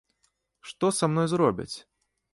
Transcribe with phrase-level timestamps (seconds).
[0.71, 1.73] Што са мною зробяць?